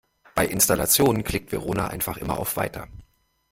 Bei 0.33 0.47
Installationen 0.47 1.23
klickt 1.23 1.51
Verona 1.51 1.89
einfach 1.89 2.17
immer 2.17 2.39
auf 2.39 2.57
"Weiter". 2.57 2.87